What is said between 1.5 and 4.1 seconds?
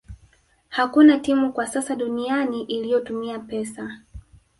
kwa sasa duniani iliyotumia pesa